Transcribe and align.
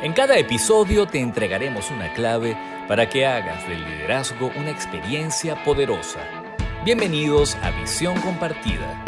En 0.00 0.12
cada 0.12 0.38
episodio 0.38 1.06
te 1.08 1.18
entregaremos 1.18 1.90
una 1.90 2.14
clave 2.14 2.56
para 2.86 3.08
que 3.08 3.26
hagas 3.26 3.68
del 3.68 3.84
liderazgo 3.84 4.52
una 4.54 4.70
experiencia 4.70 5.64
poderosa. 5.64 6.20
Bienvenidos 6.84 7.56
a 7.56 7.72
Visión 7.72 8.14
Compartida. 8.20 9.04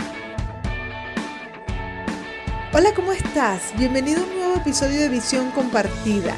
Hola, 2.73 2.93
¿cómo 2.93 3.13
estás? 3.13 3.73
Bienvenido 3.79 4.21
a 4.21 4.25
un 4.25 4.35
nuevo 4.35 4.57
episodio 4.57 4.99
de 5.03 5.09
Visión 5.11 5.53
Compartida, 5.53 6.35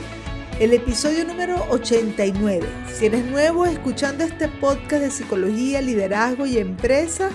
el 0.61 0.75
episodio 0.75 1.25
número 1.25 1.65
89. 1.71 2.69
Si 2.93 3.07
eres 3.07 3.25
nuevo 3.25 3.65
escuchando 3.65 4.23
este 4.23 4.49
podcast 4.49 5.03
de 5.03 5.11
psicología, 5.11 5.81
liderazgo 5.81 6.45
y 6.45 6.59
empresa, 6.59 7.31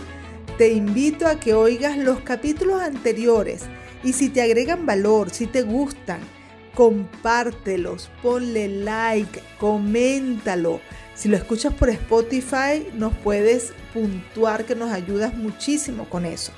te 0.60 0.72
invito 0.72 1.26
a 1.26 1.40
que 1.40 1.56
oigas 1.56 1.98
los 1.98 2.20
capítulos 2.20 2.80
anteriores 2.80 3.64
y 4.04 4.14
si 4.14 4.30
te 4.30 4.44
agregan 4.44 4.86
valor, 4.86 5.32
si 5.32 5.48
te 5.48 5.64
gustan, 5.64 6.37
compártelos, 6.78 8.12
ponle 8.22 8.68
like, 8.68 9.42
coméntalo. 9.60 10.80
Si 11.16 11.28
lo 11.28 11.36
escuchas 11.36 11.74
por 11.74 11.90
Spotify, 11.90 12.86
nos 12.94 13.18
puedes 13.18 13.74
puntuar 13.96 14.64
que 14.64 14.76
nos 14.76 14.92
ayudas 14.92 15.34
muchísimo 15.34 16.08
con 16.08 16.24
eso. 16.24 16.52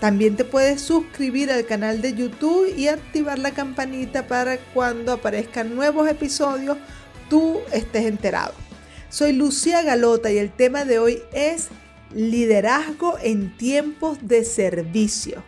También 0.00 0.36
te 0.36 0.46
puedes 0.46 0.80
suscribir 0.80 1.52
al 1.52 1.66
canal 1.66 2.00
de 2.00 2.14
YouTube 2.14 2.72
y 2.74 2.88
activar 2.88 3.38
la 3.38 3.50
campanita 3.50 4.26
para 4.26 4.56
cuando 4.56 5.12
aparezcan 5.12 5.74
nuevos 5.74 6.08
episodios 6.08 6.78
tú 7.28 7.60
estés 7.70 8.06
enterado. 8.06 8.54
Soy 9.10 9.34
Lucía 9.34 9.82
Galota 9.82 10.32
y 10.32 10.38
el 10.38 10.52
tema 10.52 10.86
de 10.86 10.98
hoy 10.98 11.22
es 11.34 11.68
liderazgo 12.14 13.18
en 13.22 13.54
tiempos 13.58 14.16
de 14.22 14.42
servicio. 14.46 15.44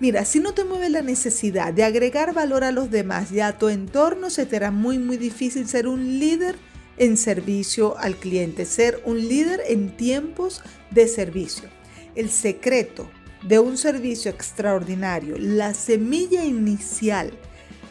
Mira, 0.00 0.24
si 0.24 0.40
no 0.40 0.54
te 0.54 0.64
mueve 0.64 0.88
la 0.88 1.02
necesidad 1.02 1.74
de 1.74 1.84
agregar 1.84 2.32
valor 2.32 2.64
a 2.64 2.72
los 2.72 2.90
demás 2.90 3.30
y 3.32 3.40
a 3.40 3.58
tu 3.58 3.68
entorno, 3.68 4.30
se 4.30 4.46
te 4.46 4.56
hará 4.56 4.70
muy 4.70 4.98
muy 4.98 5.18
difícil 5.18 5.68
ser 5.68 5.86
un 5.86 6.18
líder 6.18 6.56
en 6.96 7.18
servicio 7.18 7.98
al 7.98 8.16
cliente, 8.16 8.64
ser 8.64 9.02
un 9.04 9.18
líder 9.18 9.60
en 9.68 9.94
tiempos 9.94 10.62
de 10.90 11.06
servicio. 11.06 11.68
El 12.14 12.30
secreto 12.30 13.10
de 13.42 13.58
un 13.58 13.76
servicio 13.76 14.30
extraordinario, 14.30 15.36
la 15.38 15.74
semilla 15.74 16.46
inicial 16.46 17.30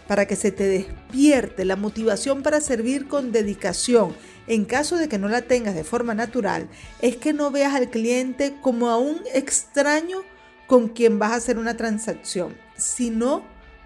para 0.08 0.26
que 0.26 0.36
se 0.36 0.52
te 0.52 0.64
despierte 0.64 1.64
la 1.64 1.76
motivación 1.76 2.42
para 2.42 2.60
servir 2.60 3.08
con 3.08 3.32
dedicación, 3.32 4.16
en 4.48 4.66
caso 4.66 4.98
de 4.98 5.08
que 5.08 5.20
no 5.20 5.30
la 5.30 5.44
tengas 5.44 5.76
de 5.76 5.84
forma 5.84 6.16
natural, 6.16 6.68
es 7.04 7.18
que 7.18 7.34
no 7.34 7.52
veas 7.52 7.76
al 7.76 7.92
cliente 7.92 8.56
como 8.64 8.90
a 8.90 8.98
un 8.98 9.22
extraño 9.36 10.24
con 10.70 10.88
quien 10.88 11.18
vas 11.18 11.32
a 11.32 11.36
hacer 11.38 11.58
una 11.58 11.76
transacción, 11.76 12.56
sino 12.78 13.44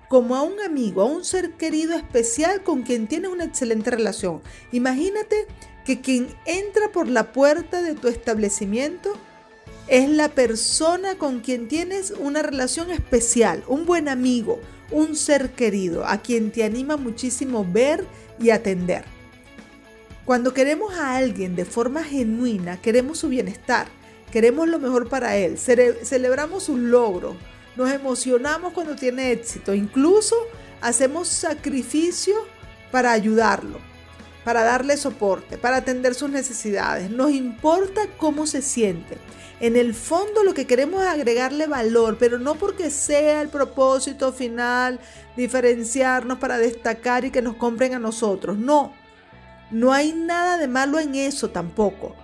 como 0.10 0.36
a 0.36 0.44
un 0.44 0.60
amigo, 0.60 1.02
a 1.02 1.06
un 1.06 1.24
ser 1.24 1.54
querido 1.54 1.96
especial 1.96 2.62
con 2.62 2.84
quien 2.84 3.08
tienes 3.08 3.32
una 3.32 3.46
excelente 3.46 3.90
relación. 3.90 4.42
Imagínate 4.74 5.48
que 5.86 6.02
quien 6.02 6.28
entra 6.46 6.92
por 6.92 7.08
la 7.08 7.32
puerta 7.32 7.82
de 7.82 7.96
tu 7.96 8.10
establecimiento 8.10 9.14
es 9.88 10.10
la 10.10 10.28
persona 10.28 11.16
con 11.18 11.40
quien 11.40 11.70
tienes 11.70 12.12
una 12.12 12.42
relación 12.42 12.92
especial, 12.92 13.64
un 13.68 13.86
buen 13.86 14.10
amigo, 14.10 14.60
un 14.92 15.16
ser 15.16 15.52
querido, 15.52 16.06
a 16.06 16.18
quien 16.18 16.52
te 16.52 16.66
anima 16.66 16.98
muchísimo 16.98 17.66
ver 17.66 18.06
y 18.42 18.50
atender. 18.50 19.06
Cuando 20.26 20.54
queremos 20.54 20.94
a 20.96 21.16
alguien 21.16 21.56
de 21.56 21.64
forma 21.64 22.04
genuina, 22.04 22.82
queremos 22.82 23.20
su 23.20 23.30
bienestar 23.30 23.88
queremos 24.34 24.68
lo 24.68 24.80
mejor 24.80 25.10
para 25.10 25.38
él, 25.38 25.60
celebramos 25.60 26.68
un 26.68 26.90
logro, 26.90 27.38
nos 27.76 27.92
emocionamos 27.92 28.74
cuando 28.74 28.96
tiene 28.96 29.32
éxito, 29.32 29.76
incluso 29.76 30.36
hacemos 30.82 31.28
sacrificio 31.28 32.34
para 32.92 33.12
ayudarlo, 33.12 33.78
para 34.44 34.64
darle 34.64 34.98
soporte, 34.98 35.60
para 35.60 35.78
atender 35.78 36.16
sus 36.16 36.32
necesidades. 36.32 37.12
Nos 37.12 37.30
importa 37.30 38.08
cómo 38.18 38.48
se 38.48 38.64
siente. 38.64 39.20
En 39.60 39.76
el 39.76 39.94
fondo 39.94 40.44
lo 40.44 40.56
que 40.56 40.66
queremos 40.66 41.04
es 41.04 41.10
agregarle 41.10 41.68
valor, 41.68 42.18
pero 42.20 42.40
no 42.40 42.56
porque 42.56 42.90
sea 42.90 43.40
el 43.40 43.50
propósito 43.50 44.34
final 44.34 45.00
diferenciarnos 45.38 46.40
para 46.40 46.58
destacar 46.58 47.24
y 47.24 47.30
que 47.30 47.44
nos 47.44 47.56
compren 47.58 47.94
a 47.94 48.00
nosotros. 48.00 48.58
No, 48.58 48.94
no 49.70 49.94
hay 49.94 50.12
nada 50.12 50.58
de 50.58 50.68
malo 50.68 51.00
en 51.00 51.14
eso 51.14 51.52
tampoco. 51.52 52.16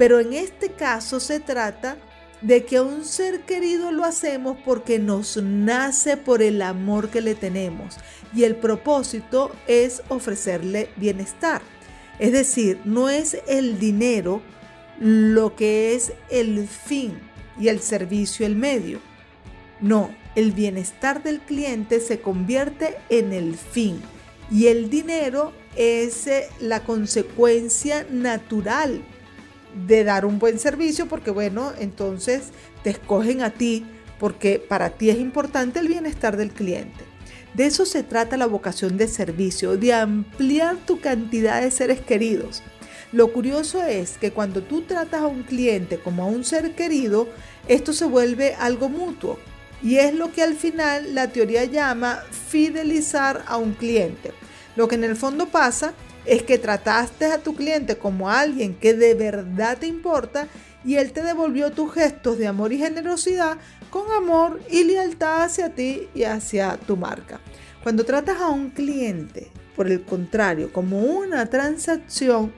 Pero 0.00 0.18
en 0.18 0.32
este 0.32 0.70
caso 0.70 1.20
se 1.20 1.40
trata 1.40 1.98
de 2.40 2.64
que 2.64 2.78
a 2.78 2.82
un 2.82 3.04
ser 3.04 3.40
querido 3.40 3.92
lo 3.92 4.06
hacemos 4.06 4.56
porque 4.64 4.98
nos 4.98 5.36
nace 5.36 6.16
por 6.16 6.40
el 6.40 6.62
amor 6.62 7.10
que 7.10 7.20
le 7.20 7.34
tenemos 7.34 7.98
y 8.34 8.44
el 8.44 8.56
propósito 8.56 9.54
es 9.66 10.02
ofrecerle 10.08 10.88
bienestar. 10.96 11.60
Es 12.18 12.32
decir, 12.32 12.80
no 12.86 13.10
es 13.10 13.42
el 13.46 13.78
dinero 13.78 14.40
lo 14.98 15.54
que 15.54 15.94
es 15.94 16.14
el 16.30 16.66
fin 16.66 17.20
y 17.58 17.68
el 17.68 17.80
servicio 17.80 18.46
el 18.46 18.56
medio. 18.56 19.00
No, 19.82 20.16
el 20.34 20.52
bienestar 20.52 21.22
del 21.22 21.40
cliente 21.40 22.00
se 22.00 22.22
convierte 22.22 22.96
en 23.10 23.34
el 23.34 23.54
fin 23.54 24.00
y 24.50 24.68
el 24.68 24.88
dinero 24.88 25.52
es 25.76 26.26
eh, 26.26 26.48
la 26.58 26.84
consecuencia 26.84 28.06
natural 28.10 29.02
de 29.86 30.04
dar 30.04 30.24
un 30.26 30.38
buen 30.38 30.58
servicio 30.58 31.06
porque 31.06 31.30
bueno, 31.30 31.72
entonces 31.78 32.50
te 32.82 32.90
escogen 32.90 33.42
a 33.42 33.50
ti 33.50 33.86
porque 34.18 34.58
para 34.58 34.90
ti 34.90 35.10
es 35.10 35.18
importante 35.18 35.78
el 35.78 35.88
bienestar 35.88 36.36
del 36.36 36.50
cliente. 36.50 37.04
De 37.54 37.66
eso 37.66 37.84
se 37.84 38.02
trata 38.02 38.36
la 38.36 38.46
vocación 38.46 38.96
de 38.96 39.08
servicio, 39.08 39.76
de 39.76 39.92
ampliar 39.92 40.76
tu 40.86 41.00
cantidad 41.00 41.60
de 41.60 41.70
seres 41.70 42.00
queridos. 42.00 42.62
Lo 43.12 43.32
curioso 43.32 43.82
es 43.82 44.18
que 44.18 44.30
cuando 44.30 44.62
tú 44.62 44.82
tratas 44.82 45.22
a 45.22 45.26
un 45.26 45.42
cliente 45.42 45.98
como 45.98 46.22
a 46.22 46.26
un 46.26 46.44
ser 46.44 46.76
querido, 46.76 47.28
esto 47.66 47.92
se 47.92 48.04
vuelve 48.04 48.54
algo 48.54 48.88
mutuo. 48.88 49.38
Y 49.82 49.96
es 49.96 50.14
lo 50.14 50.30
que 50.30 50.42
al 50.42 50.54
final 50.54 51.14
la 51.14 51.28
teoría 51.28 51.64
llama 51.64 52.22
fidelizar 52.48 53.42
a 53.46 53.56
un 53.56 53.72
cliente. 53.72 54.32
Lo 54.76 54.86
que 54.86 54.94
en 54.94 55.04
el 55.04 55.16
fondo 55.16 55.48
pasa 55.48 55.94
es 56.30 56.44
que 56.44 56.58
trataste 56.58 57.26
a 57.26 57.38
tu 57.38 57.56
cliente 57.56 57.98
como 57.98 58.30
alguien 58.30 58.76
que 58.76 58.94
de 58.94 59.14
verdad 59.14 59.78
te 59.78 59.88
importa 59.88 60.46
y 60.84 60.94
él 60.94 61.10
te 61.10 61.24
devolvió 61.24 61.72
tus 61.72 61.92
gestos 61.92 62.38
de 62.38 62.46
amor 62.46 62.72
y 62.72 62.78
generosidad 62.78 63.58
con 63.90 64.12
amor 64.12 64.60
y 64.70 64.84
lealtad 64.84 65.42
hacia 65.42 65.74
ti 65.74 66.06
y 66.14 66.22
hacia 66.22 66.76
tu 66.76 66.96
marca. 66.96 67.40
Cuando 67.82 68.04
tratas 68.04 68.40
a 68.40 68.48
un 68.48 68.70
cliente, 68.70 69.50
por 69.74 69.90
el 69.90 70.04
contrario, 70.04 70.72
como 70.72 71.00
una 71.00 71.46
transacción, 71.46 72.52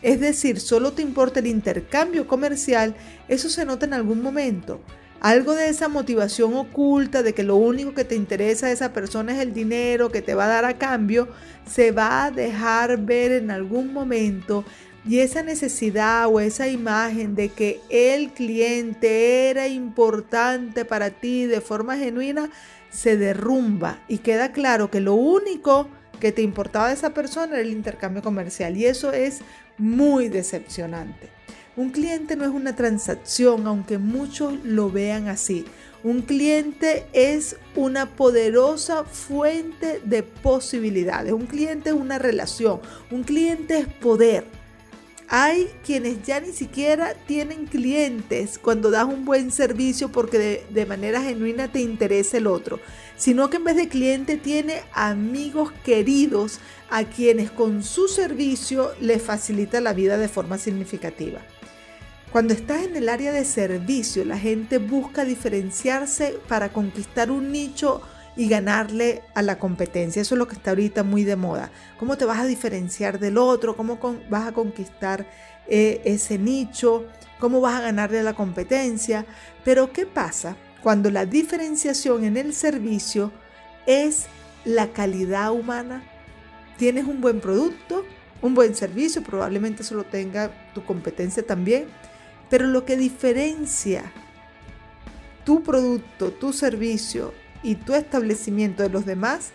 es 0.00 0.20
decir, 0.20 0.58
solo 0.58 0.94
te 0.94 1.02
importa 1.02 1.40
el 1.40 1.48
intercambio 1.48 2.26
comercial, 2.26 2.94
eso 3.28 3.50
se 3.50 3.66
nota 3.66 3.84
en 3.84 3.92
algún 3.92 4.22
momento. 4.22 4.80
Algo 5.20 5.56
de 5.56 5.68
esa 5.68 5.88
motivación 5.88 6.54
oculta 6.54 7.24
de 7.24 7.34
que 7.34 7.42
lo 7.42 7.56
único 7.56 7.92
que 7.92 8.04
te 8.04 8.14
interesa 8.14 8.68
de 8.68 8.72
esa 8.72 8.92
persona 8.92 9.32
es 9.32 9.40
el 9.40 9.52
dinero 9.52 10.10
que 10.10 10.22
te 10.22 10.34
va 10.34 10.44
a 10.44 10.48
dar 10.48 10.64
a 10.64 10.78
cambio, 10.78 11.28
se 11.68 11.90
va 11.90 12.26
a 12.26 12.30
dejar 12.30 12.98
ver 12.98 13.32
en 13.32 13.50
algún 13.50 13.92
momento. 13.92 14.64
Y 15.04 15.18
esa 15.18 15.42
necesidad 15.42 16.28
o 16.28 16.38
esa 16.38 16.68
imagen 16.68 17.34
de 17.34 17.48
que 17.48 17.80
el 17.88 18.30
cliente 18.30 19.50
era 19.50 19.66
importante 19.66 20.84
para 20.84 21.10
ti 21.10 21.46
de 21.46 21.60
forma 21.60 21.96
genuina 21.96 22.50
se 22.90 23.16
derrumba. 23.16 24.00
Y 24.06 24.18
queda 24.18 24.52
claro 24.52 24.90
que 24.90 25.00
lo 25.00 25.14
único 25.14 25.88
que 26.20 26.30
te 26.30 26.42
importaba 26.42 26.88
de 26.88 26.94
esa 26.94 27.10
persona 27.10 27.54
era 27.54 27.62
el 27.62 27.72
intercambio 27.72 28.22
comercial. 28.22 28.76
Y 28.76 28.86
eso 28.86 29.12
es 29.12 29.40
muy 29.78 30.28
decepcionante. 30.28 31.37
Un 31.78 31.90
cliente 31.90 32.34
no 32.34 32.42
es 32.42 32.50
una 32.50 32.74
transacción, 32.74 33.68
aunque 33.68 33.98
muchos 33.98 34.54
lo 34.64 34.90
vean 34.90 35.28
así. 35.28 35.64
Un 36.02 36.22
cliente 36.22 37.06
es 37.12 37.54
una 37.76 38.16
poderosa 38.16 39.04
fuente 39.04 40.00
de 40.02 40.24
posibilidades. 40.24 41.32
Un 41.32 41.46
cliente 41.46 41.90
es 41.90 41.94
una 41.94 42.18
relación. 42.18 42.80
Un 43.12 43.22
cliente 43.22 43.78
es 43.78 43.86
poder. 43.86 44.44
Hay 45.28 45.70
quienes 45.86 46.20
ya 46.24 46.40
ni 46.40 46.50
siquiera 46.50 47.14
tienen 47.14 47.66
clientes 47.66 48.58
cuando 48.58 48.90
das 48.90 49.04
un 49.04 49.24
buen 49.24 49.52
servicio 49.52 50.10
porque 50.10 50.38
de, 50.40 50.66
de, 50.70 50.84
manera 50.84 51.22
genuina 51.22 51.70
te 51.70 51.80
interesa 51.80 52.38
el 52.38 52.48
otro, 52.48 52.80
sino 53.16 53.50
que 53.50 53.58
en 53.58 53.64
vez 53.64 53.76
de 53.76 53.88
cliente 53.88 54.36
tiene 54.36 54.82
amigos 54.94 55.70
queridos 55.84 56.58
a 56.90 57.04
quienes 57.04 57.52
con 57.52 57.84
su 57.84 58.08
servicio 58.08 58.90
le 59.00 59.20
facilita 59.20 59.80
la 59.80 59.92
vida 59.92 60.18
de 60.18 60.26
forma 60.26 60.58
significativa. 60.58 61.40
Cuando 62.32 62.52
estás 62.52 62.84
en 62.84 62.94
el 62.96 63.08
área 63.08 63.32
de 63.32 63.44
servicio, 63.44 64.24
la 64.24 64.38
gente 64.38 64.78
busca 64.78 65.24
diferenciarse 65.24 66.38
para 66.48 66.70
conquistar 66.70 67.30
un 67.30 67.52
nicho 67.52 68.02
y 68.36 68.48
ganarle 68.48 69.22
a 69.34 69.42
la 69.42 69.58
competencia. 69.58 70.22
Eso 70.22 70.34
es 70.34 70.38
lo 70.38 70.46
que 70.46 70.54
está 70.54 70.70
ahorita 70.70 71.02
muy 71.02 71.24
de 71.24 71.36
moda. 71.36 71.70
¿Cómo 71.98 72.16
te 72.16 72.24
vas 72.24 72.38
a 72.38 72.46
diferenciar 72.46 73.18
del 73.18 73.38
otro? 73.38 73.76
¿Cómo 73.76 73.98
vas 74.28 74.46
a 74.46 74.52
conquistar 74.52 75.26
eh, 75.66 76.02
ese 76.04 76.38
nicho? 76.38 77.06
¿Cómo 77.40 77.60
vas 77.60 77.76
a 77.76 77.82
ganarle 77.82 78.20
a 78.20 78.22
la 78.22 78.34
competencia? 78.34 79.24
Pero 79.64 79.92
¿qué 79.92 80.06
pasa 80.06 80.56
cuando 80.82 81.10
la 81.10 81.26
diferenciación 81.26 82.24
en 82.24 82.36
el 82.36 82.54
servicio 82.54 83.32
es 83.86 84.26
la 84.64 84.92
calidad 84.92 85.52
humana. 85.52 86.02
Tienes 86.76 87.06
un 87.06 87.20
buen 87.20 87.40
producto, 87.40 88.04
un 88.42 88.54
buen 88.54 88.74
servicio, 88.74 89.22
probablemente 89.22 89.82
eso 89.82 89.94
lo 89.94 90.04
tenga 90.04 90.50
tu 90.74 90.84
competencia 90.84 91.44
también, 91.44 91.86
pero 92.48 92.66
lo 92.66 92.84
que 92.84 92.96
diferencia 92.96 94.12
tu 95.44 95.62
producto, 95.62 96.30
tu 96.30 96.52
servicio 96.52 97.32
y 97.62 97.76
tu 97.76 97.94
establecimiento 97.94 98.82
de 98.82 98.90
los 98.90 99.06
demás 99.06 99.52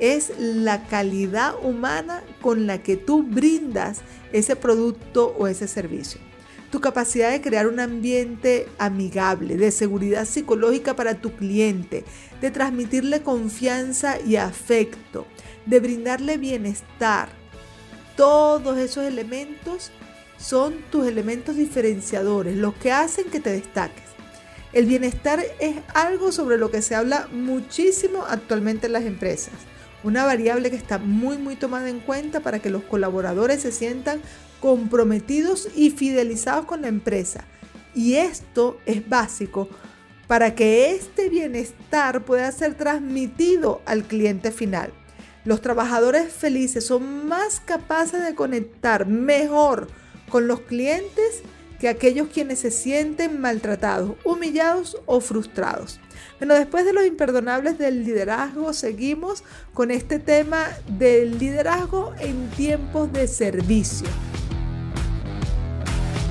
es 0.00 0.32
la 0.38 0.84
calidad 0.86 1.54
humana 1.62 2.24
con 2.40 2.66
la 2.66 2.82
que 2.82 2.96
tú 2.96 3.22
brindas 3.22 4.00
ese 4.32 4.56
producto 4.56 5.34
o 5.38 5.46
ese 5.46 5.68
servicio. 5.68 6.20
Tu 6.70 6.80
capacidad 6.80 7.30
de 7.30 7.40
crear 7.40 7.66
un 7.66 7.80
ambiente 7.80 8.66
amigable, 8.78 9.56
de 9.56 9.70
seguridad 9.70 10.26
psicológica 10.26 10.96
para 10.96 11.14
tu 11.14 11.32
cliente, 11.32 12.04
de 12.40 12.50
transmitirle 12.50 13.22
confianza 13.22 14.20
y 14.20 14.36
afecto, 14.36 15.26
de 15.66 15.80
brindarle 15.80 16.36
bienestar. 16.36 17.28
Todos 18.16 18.76
esos 18.76 19.04
elementos 19.04 19.92
son 20.38 20.76
tus 20.90 21.06
elementos 21.06 21.56
diferenciadores, 21.56 22.56
los 22.56 22.74
que 22.74 22.92
hacen 22.92 23.26
que 23.26 23.40
te 23.40 23.50
destaques. 23.50 24.04
El 24.72 24.86
bienestar 24.86 25.44
es 25.60 25.76
algo 25.94 26.30
sobre 26.30 26.58
lo 26.58 26.70
que 26.70 26.82
se 26.82 26.94
habla 26.94 27.28
muchísimo 27.32 28.24
actualmente 28.28 28.86
en 28.86 28.92
las 28.92 29.04
empresas. 29.04 29.54
Una 30.04 30.24
variable 30.24 30.70
que 30.70 30.76
está 30.76 30.98
muy 30.98 31.38
muy 31.38 31.56
tomada 31.56 31.88
en 31.88 32.00
cuenta 32.00 32.40
para 32.40 32.60
que 32.60 32.70
los 32.70 32.84
colaboradores 32.84 33.62
se 33.62 33.72
sientan 33.72 34.20
comprometidos 34.60 35.68
y 35.74 35.90
fidelizados 35.90 36.66
con 36.66 36.82
la 36.82 36.88
empresa. 36.88 37.44
Y 37.94 38.14
esto 38.14 38.78
es 38.86 39.08
básico 39.08 39.68
para 40.28 40.54
que 40.54 40.90
este 40.90 41.30
bienestar 41.30 42.24
pueda 42.24 42.52
ser 42.52 42.74
transmitido 42.74 43.80
al 43.86 44.04
cliente 44.04 44.52
final. 44.52 44.92
Los 45.44 45.62
trabajadores 45.62 46.30
felices 46.30 46.84
son 46.84 47.26
más 47.26 47.60
capaces 47.60 48.22
de 48.22 48.34
conectar 48.34 49.06
mejor 49.06 49.88
con 50.28 50.48
los 50.48 50.60
clientes 50.60 51.42
que 51.78 51.88
aquellos 51.88 52.28
quienes 52.28 52.58
se 52.58 52.70
sienten 52.70 53.40
maltratados, 53.40 54.12
humillados 54.24 54.96
o 55.06 55.20
frustrados. 55.20 56.00
Bueno, 56.38 56.54
después 56.54 56.84
de 56.84 56.92
los 56.92 57.06
imperdonables 57.06 57.78
del 57.78 58.04
liderazgo, 58.04 58.72
seguimos 58.72 59.44
con 59.74 59.90
este 59.90 60.18
tema 60.18 60.66
del 60.98 61.38
liderazgo 61.38 62.14
en 62.18 62.48
tiempos 62.50 63.12
de 63.12 63.28
servicio. 63.28 64.08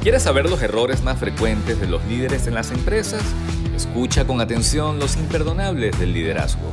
¿Quieres 0.02 0.24
saber 0.24 0.50
los 0.50 0.62
errores 0.62 1.02
más 1.04 1.20
frecuentes 1.20 1.80
de 1.80 1.88
los 1.88 2.04
líderes 2.06 2.48
en 2.48 2.54
las 2.54 2.72
empresas? 2.72 3.22
Escucha 3.76 4.26
con 4.26 4.40
atención 4.42 5.00
los 5.00 5.18
imperdonables 5.18 5.98
del 6.00 6.14
liderazgo. 6.14 6.68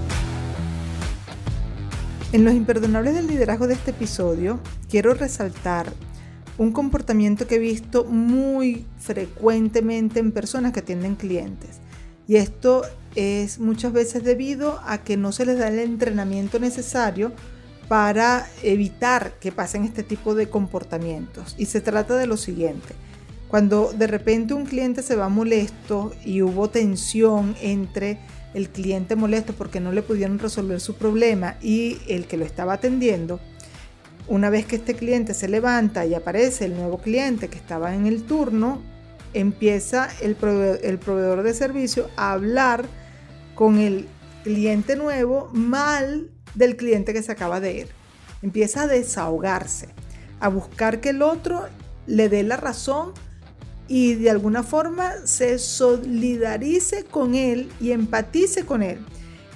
En 2.32 2.44
los 2.44 2.54
imperdonables 2.54 3.14
del 3.14 3.26
liderazgo 3.26 3.66
de 3.66 3.74
este 3.74 3.92
episodio, 3.92 4.58
quiero 4.88 5.14
resaltar 5.14 5.92
un 6.58 6.72
comportamiento 6.72 7.46
que 7.46 7.56
he 7.56 7.58
visto 7.58 8.04
muy 8.04 8.86
frecuentemente 8.98 10.20
en 10.20 10.32
personas 10.32 10.72
que 10.72 10.80
atienden 10.80 11.16
clientes. 11.16 11.80
Y 12.26 12.36
esto 12.36 12.82
es 13.14 13.58
muchas 13.58 13.92
veces 13.92 14.24
debido 14.24 14.80
a 14.84 14.98
que 14.98 15.16
no 15.16 15.32
se 15.32 15.46
les 15.46 15.58
da 15.58 15.68
el 15.68 15.78
entrenamiento 15.78 16.58
necesario 16.58 17.32
para 17.88 18.46
evitar 18.62 19.34
que 19.40 19.52
pasen 19.52 19.84
este 19.84 20.02
tipo 20.02 20.34
de 20.34 20.48
comportamientos. 20.48 21.54
Y 21.58 21.66
se 21.66 21.80
trata 21.80 22.16
de 22.16 22.26
lo 22.26 22.36
siguiente. 22.36 22.94
Cuando 23.48 23.92
de 23.92 24.06
repente 24.06 24.54
un 24.54 24.64
cliente 24.64 25.02
se 25.02 25.16
va 25.16 25.28
molesto 25.28 26.12
y 26.24 26.42
hubo 26.42 26.70
tensión 26.70 27.54
entre 27.60 28.18
el 28.54 28.68
cliente 28.68 29.16
molesto 29.16 29.52
porque 29.52 29.80
no 29.80 29.92
le 29.92 30.02
pudieron 30.02 30.38
resolver 30.38 30.80
su 30.80 30.94
problema 30.94 31.56
y 31.60 31.98
el 32.08 32.26
que 32.26 32.36
lo 32.36 32.44
estaba 32.44 32.74
atendiendo, 32.74 33.40
una 34.26 34.50
vez 34.50 34.66
que 34.66 34.76
este 34.76 34.94
cliente 34.94 35.34
se 35.34 35.48
levanta 35.48 36.06
y 36.06 36.14
aparece 36.14 36.64
el 36.64 36.76
nuevo 36.76 36.98
cliente 36.98 37.48
que 37.48 37.58
estaba 37.58 37.94
en 37.94 38.06
el 38.06 38.22
turno, 38.22 38.80
empieza 39.34 40.08
el 40.22 40.36
proveedor, 40.36 41.42
de 41.42 41.54
servicio 41.54 42.08
a 42.16 42.32
hablar 42.32 42.86
con 43.54 43.78
el 43.78 44.08
cliente 44.42 44.96
nuevo 44.96 45.50
mal 45.52 46.30
del 46.54 46.76
cliente 46.76 47.12
que 47.12 47.22
se 47.22 47.32
acaba 47.32 47.60
de 47.60 47.74
ir. 47.74 47.88
Empieza 48.42 48.82
a 48.82 48.86
desahogarse, 48.86 49.88
a 50.40 50.48
buscar 50.48 51.00
que 51.00 51.10
el 51.10 51.22
otro 51.22 51.66
le 52.06 52.28
dé 52.28 52.42
la 52.42 52.56
razón 52.56 53.12
y 53.88 54.14
de 54.14 54.30
alguna 54.30 54.62
forma 54.62 55.12
se 55.24 55.58
solidarice 55.58 57.04
con 57.04 57.34
él 57.34 57.70
y 57.80 57.92
empatice 57.92 58.64
con 58.64 58.82
él. 58.82 59.04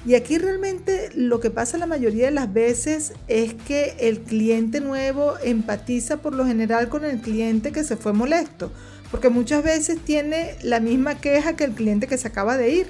Y 0.09 0.15
aquí 0.15 0.39
realmente 0.39 1.11
lo 1.15 1.39
que 1.39 1.51
pasa 1.51 1.77
la 1.77 1.85
mayoría 1.85 2.25
de 2.25 2.31
las 2.31 2.51
veces 2.51 3.13
es 3.27 3.53
que 3.53 3.95
el 4.01 4.21
cliente 4.21 4.81
nuevo 4.81 5.35
empatiza 5.45 6.23
por 6.23 6.35
lo 6.35 6.47
general 6.47 6.89
con 6.89 7.05
el 7.05 7.21
cliente 7.21 7.73
que 7.73 7.85
se 7.85 7.99
fue 7.99 8.15
molesto, 8.15 8.73
porque 9.11 9.29
muchas 9.29 9.63
veces 9.63 9.99
tiene 10.03 10.57
la 10.63 10.81
misma 10.81 11.17
queja 11.17 11.57
que 11.57 11.65
el 11.65 11.73
cliente 11.73 12.07
que 12.07 12.17
se 12.17 12.27
acaba 12.27 12.57
de 12.57 12.71
ir. 12.71 12.87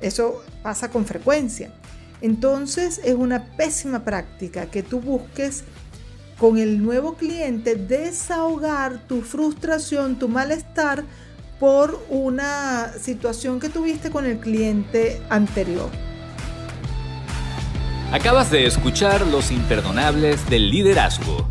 Eso 0.00 0.42
pasa 0.64 0.90
con 0.90 1.06
frecuencia. 1.06 1.72
Entonces 2.20 3.00
es 3.04 3.14
una 3.14 3.56
pésima 3.56 4.04
práctica 4.04 4.66
que 4.66 4.82
tú 4.82 5.00
busques 5.00 5.62
con 6.36 6.58
el 6.58 6.82
nuevo 6.82 7.14
cliente 7.14 7.76
desahogar 7.76 9.06
tu 9.06 9.22
frustración, 9.22 10.18
tu 10.18 10.26
malestar 10.26 11.04
por 11.60 12.04
una 12.10 12.92
situación 13.00 13.60
que 13.60 13.68
tuviste 13.68 14.10
con 14.10 14.26
el 14.26 14.40
cliente 14.40 15.22
anterior. 15.30 16.09
Acabas 18.12 18.50
de 18.50 18.66
escuchar 18.66 19.24
Los 19.24 19.52
Imperdonables 19.52 20.50
del 20.50 20.68
Liderazgo. 20.68 21.48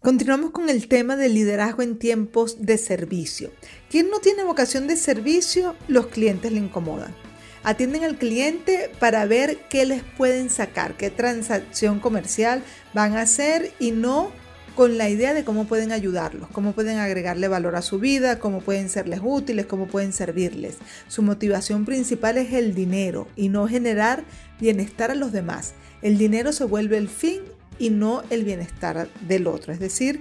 Continuamos 0.00 0.50
con 0.50 0.68
el 0.68 0.88
tema 0.88 1.14
del 1.14 1.34
liderazgo 1.34 1.82
en 1.82 2.00
tiempos 2.00 2.66
de 2.66 2.78
servicio. 2.78 3.52
Quien 3.88 4.10
no 4.10 4.18
tiene 4.18 4.42
vocación 4.42 4.88
de 4.88 4.96
servicio, 4.96 5.76
los 5.86 6.08
clientes 6.08 6.50
le 6.50 6.58
incomodan. 6.58 7.14
Atienden 7.62 8.02
al 8.02 8.18
cliente 8.18 8.90
para 8.98 9.24
ver 9.24 9.58
qué 9.70 9.86
les 9.86 10.02
pueden 10.02 10.50
sacar, 10.50 10.96
qué 10.96 11.10
transacción 11.10 12.00
comercial 12.00 12.64
van 12.92 13.16
a 13.16 13.20
hacer 13.20 13.72
y 13.78 13.92
no 13.92 14.32
con 14.78 14.96
la 14.96 15.08
idea 15.08 15.34
de 15.34 15.42
cómo 15.42 15.64
pueden 15.64 15.90
ayudarlos, 15.90 16.48
cómo 16.50 16.70
pueden 16.70 16.98
agregarle 16.98 17.48
valor 17.48 17.74
a 17.74 17.82
su 17.82 17.98
vida, 17.98 18.38
cómo 18.38 18.60
pueden 18.60 18.88
serles 18.88 19.18
útiles, 19.24 19.66
cómo 19.66 19.88
pueden 19.88 20.12
servirles. 20.12 20.76
Su 21.08 21.22
motivación 21.22 21.84
principal 21.84 22.38
es 22.38 22.52
el 22.52 22.76
dinero 22.76 23.26
y 23.34 23.48
no 23.48 23.66
generar 23.66 24.22
bienestar 24.60 25.10
a 25.10 25.16
los 25.16 25.32
demás. 25.32 25.74
El 26.00 26.16
dinero 26.16 26.52
se 26.52 26.62
vuelve 26.62 26.96
el 26.96 27.08
fin 27.08 27.40
y 27.80 27.90
no 27.90 28.22
el 28.30 28.44
bienestar 28.44 29.08
del 29.26 29.48
otro. 29.48 29.72
Es 29.72 29.80
decir, 29.80 30.20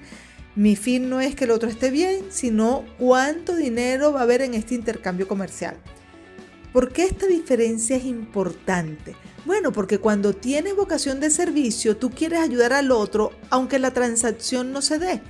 mi 0.56 0.76
fin 0.76 1.08
no 1.08 1.22
es 1.22 1.36
que 1.36 1.44
el 1.44 1.52
otro 1.52 1.70
esté 1.70 1.92
bien, 1.92 2.26
sino 2.30 2.84
cuánto 2.98 3.56
dinero 3.56 4.12
va 4.12 4.22
a 4.22 4.24
haber 4.24 4.42
en 4.42 4.56
este 4.56 4.74
intercambio 4.74 5.28
comercial. 5.28 5.78
¿Por 6.74 6.92
qué 6.92 7.04
esta 7.04 7.28
diferencia 7.28 7.96
es 7.96 8.06
importante? 8.06 9.16
Bueno, 9.48 9.72
porque 9.72 9.98
cuando 9.98 10.34
tienes 10.34 10.76
vocación 10.76 11.22
de 11.22 11.30
servicio, 11.30 11.96
tú 11.96 12.10
quieres 12.10 12.40
ayudar 12.40 12.74
al 12.74 12.92
otro 12.92 13.32
aunque 13.50 13.80
la 13.80 13.92
transacción 13.92 14.74
no 14.74 14.82
se 14.82 15.00
dé. 15.00 15.22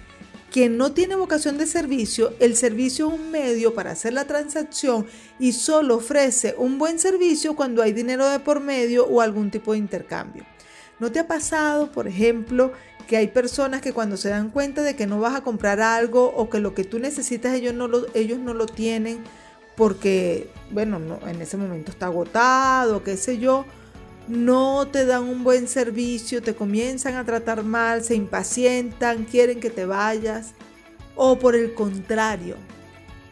Quien 0.51 0.75
no 0.75 0.91
tiene 0.91 1.15
vocación 1.15 1.59
de 1.59 1.67
servicio, 1.67 2.33
el 2.39 2.55
servicio 2.55 3.09
es 3.09 3.13
un 3.13 3.29
medio 3.29 3.75
para 3.75 3.91
hacer 3.91 4.13
la 4.13 4.25
transacción 4.25 5.05
y 5.37 5.51
solo 5.51 5.97
ofrece 5.97 6.55
un 6.57 6.79
buen 6.79 6.97
servicio 6.97 7.55
cuando 7.55 7.83
hay 7.83 7.93
dinero 7.93 8.27
de 8.27 8.39
por 8.39 8.59
medio 8.59 9.05
o 9.05 9.21
algún 9.21 9.51
tipo 9.51 9.73
de 9.73 9.77
intercambio. 9.77 10.45
¿No 10.99 11.11
te 11.11 11.19
ha 11.19 11.27
pasado, 11.27 11.91
por 11.91 12.07
ejemplo, 12.07 12.71
que 13.07 13.17
hay 13.17 13.27
personas 13.27 13.81
que 13.81 13.93
cuando 13.93 14.17
se 14.17 14.29
dan 14.29 14.49
cuenta 14.49 14.81
de 14.81 14.95
que 14.95 15.05
no 15.05 15.19
vas 15.19 15.35
a 15.35 15.43
comprar 15.43 15.79
algo 15.79 16.33
o 16.35 16.49
que 16.49 16.57
lo 16.57 16.73
que 16.73 16.85
tú 16.85 16.97
necesitas 16.97 17.53
ellos 17.53 17.75
no 17.75 17.87
lo, 17.87 18.07
ellos 18.15 18.39
no 18.39 18.55
lo 18.55 18.65
tienen 18.65 19.19
porque, 19.75 20.49
bueno, 20.71 21.19
en 21.27 21.39
ese 21.39 21.55
momento 21.55 21.91
está 21.91 22.07
agotado, 22.07 23.03
qué 23.03 23.15
sé 23.15 23.37
yo, 23.37 23.67
no 24.27 24.87
te 24.87 25.05
dan 25.05 25.23
un 25.23 25.43
buen 25.43 25.67
servicio, 25.67 26.41
te 26.41 26.55
comienzan 26.55 27.15
a 27.15 27.25
tratar 27.25 27.63
mal, 27.63 28.03
se 28.03 28.15
impacientan, 28.15 29.25
quieren 29.25 29.59
que 29.59 29.69
te 29.69 29.85
vayas. 29.85 30.53
O 31.15 31.39
por 31.39 31.55
el 31.55 31.73
contrario, 31.73 32.55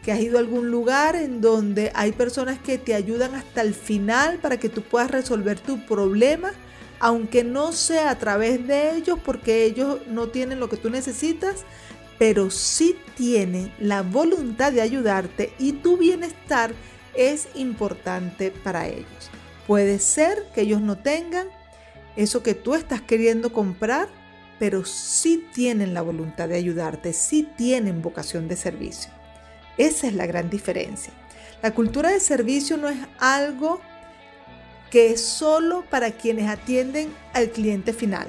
que 0.02 0.12
has 0.12 0.20
ido 0.20 0.38
a 0.38 0.40
algún 0.40 0.70
lugar 0.70 1.16
en 1.16 1.40
donde 1.40 1.92
hay 1.94 2.12
personas 2.12 2.58
que 2.58 2.78
te 2.78 2.94
ayudan 2.94 3.34
hasta 3.34 3.62
el 3.62 3.74
final 3.74 4.38
para 4.38 4.56
que 4.56 4.68
tú 4.68 4.82
puedas 4.82 5.10
resolver 5.10 5.58
tu 5.60 5.84
problema, 5.84 6.52
aunque 6.98 7.44
no 7.44 7.72
sea 7.72 8.10
a 8.10 8.18
través 8.18 8.66
de 8.66 8.96
ellos 8.96 9.18
porque 9.24 9.64
ellos 9.64 10.00
no 10.08 10.28
tienen 10.28 10.60
lo 10.60 10.68
que 10.68 10.76
tú 10.76 10.90
necesitas, 10.90 11.64
pero 12.18 12.50
sí 12.50 12.96
tienen 13.16 13.72
la 13.78 14.02
voluntad 14.02 14.72
de 14.72 14.80
ayudarte 14.80 15.52
y 15.58 15.72
tu 15.72 15.96
bienestar 15.96 16.72
es 17.14 17.48
importante 17.54 18.50
para 18.50 18.88
ellos. 18.88 19.30
Puede 19.66 19.98
ser 19.98 20.44
que 20.54 20.62
ellos 20.62 20.80
no 20.80 20.96
tengan 20.96 21.48
eso 22.14 22.42
que 22.42 22.54
tú 22.54 22.74
estás 22.74 23.02
queriendo 23.02 23.52
comprar, 23.52 24.08
pero 24.58 24.84
sí 24.84 25.46
tienen 25.52 25.92
la 25.92 26.02
voluntad 26.02 26.48
de 26.48 26.56
ayudarte, 26.56 27.12
sí 27.12 27.48
tienen 27.56 28.00
vocación 28.00 28.48
de 28.48 28.56
servicio. 28.56 29.10
Esa 29.76 30.06
es 30.06 30.14
la 30.14 30.26
gran 30.26 30.48
diferencia. 30.48 31.12
La 31.62 31.72
cultura 31.72 32.10
de 32.10 32.20
servicio 32.20 32.76
no 32.76 32.88
es 32.88 32.98
algo 33.18 33.80
que 34.90 35.10
es 35.10 35.20
solo 35.20 35.84
para 35.90 36.12
quienes 36.12 36.48
atienden 36.48 37.12
al 37.34 37.50
cliente 37.50 37.92
final. 37.92 38.28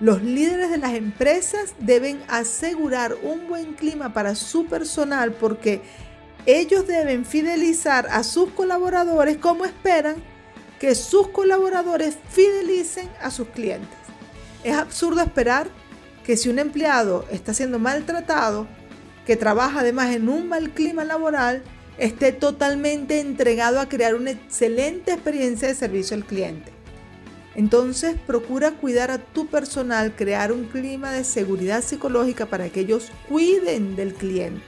Los 0.00 0.22
líderes 0.22 0.70
de 0.70 0.78
las 0.78 0.94
empresas 0.94 1.74
deben 1.78 2.20
asegurar 2.28 3.16
un 3.22 3.48
buen 3.48 3.74
clima 3.74 4.12
para 4.12 4.34
su 4.34 4.66
personal 4.66 5.32
porque 5.32 5.82
ellos 6.46 6.86
deben 6.86 7.24
fidelizar 7.24 8.06
a 8.10 8.22
sus 8.22 8.50
colaboradores 8.50 9.38
como 9.38 9.64
esperan 9.64 10.16
que 10.78 10.94
sus 10.94 11.28
colaboradores 11.28 12.16
fidelicen 12.30 13.08
a 13.20 13.30
sus 13.30 13.48
clientes. 13.48 13.98
Es 14.62 14.74
absurdo 14.76 15.20
esperar 15.20 15.68
que 16.24 16.36
si 16.36 16.48
un 16.48 16.58
empleado 16.58 17.26
está 17.30 17.54
siendo 17.54 17.78
maltratado, 17.78 18.66
que 19.26 19.36
trabaja 19.36 19.80
además 19.80 20.14
en 20.14 20.28
un 20.28 20.48
mal 20.48 20.70
clima 20.70 21.04
laboral, 21.04 21.62
esté 21.98 22.32
totalmente 22.32 23.20
entregado 23.20 23.80
a 23.80 23.88
crear 23.88 24.14
una 24.14 24.32
excelente 24.32 25.12
experiencia 25.12 25.68
de 25.68 25.74
servicio 25.74 26.16
al 26.16 26.24
cliente. 26.24 26.72
Entonces 27.54 28.16
procura 28.26 28.72
cuidar 28.72 29.10
a 29.10 29.18
tu 29.18 29.46
personal, 29.46 30.14
crear 30.16 30.50
un 30.50 30.64
clima 30.64 31.12
de 31.12 31.24
seguridad 31.24 31.84
psicológica 31.84 32.46
para 32.46 32.68
que 32.68 32.80
ellos 32.80 33.12
cuiden 33.28 33.94
del 33.94 34.14
cliente. 34.14 34.64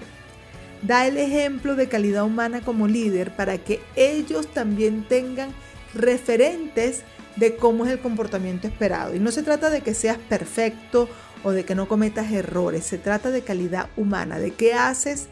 Da 0.83 1.07
el 1.07 1.17
ejemplo 1.17 1.75
de 1.75 1.89
calidad 1.89 2.25
humana 2.25 2.61
como 2.61 2.87
líder 2.87 3.35
para 3.35 3.59
que 3.59 3.81
ellos 3.97 4.47
también 4.47 5.05
tengan 5.09 5.51
referentes 5.97 7.03
de 7.37 7.57
cómo 7.57 7.85
es 7.85 7.93
el 7.93 8.01
comportamiento 8.01 8.67
esperado. 8.67 9.15
Y 9.15 9.21
no 9.21 9.31
se 9.31 9.43
trata 9.43 9.71
de 9.71 9.83
que 9.83 9.95
seas 9.95 10.19
perfecto 10.19 11.09
o 11.45 11.53
de 11.53 11.65
que 11.65 11.75
no 11.75 11.87
cometas 11.87 12.33
errores, 12.33 12.85
se 12.85 12.99
trata 12.99 13.31
de 13.31 13.43
calidad 13.43 13.89
humana, 13.97 14.39
de 14.39 14.53
qué 14.53 14.75
haces 14.75 15.29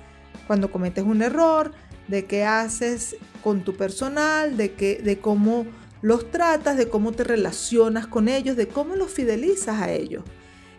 cuando 0.47 0.71
cometes 0.71 1.04
un 1.04 1.23
error, 1.23 1.73
de 2.09 2.26
qué 2.26 2.44
haces 2.44 3.16
con 3.42 3.64
tu 3.64 3.76
personal, 3.76 4.56
de, 4.56 4.73
que, 4.75 5.00
de 5.02 5.18
cómo 5.18 5.66
los 6.02 6.30
tratas, 6.30 6.76
de 6.76 6.88
cómo 6.88 7.12
te 7.12 7.25
relacionas 7.25 8.06
con 8.06 8.28
ellos, 8.28 8.56
de 8.56 8.68
cómo 8.68 8.94
los 8.94 9.11
fidelizas 9.11 9.80
a 9.80 9.90
ellos. 9.90 10.23